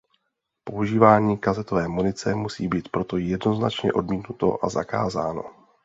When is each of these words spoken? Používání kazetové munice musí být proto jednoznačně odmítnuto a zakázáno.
Používání 0.63 1.37
kazetové 1.37 1.87
munice 1.87 2.35
musí 2.35 2.67
být 2.67 2.89
proto 2.89 3.17
jednoznačně 3.17 3.93
odmítnuto 3.93 4.65
a 4.65 4.69
zakázáno. 4.69 5.43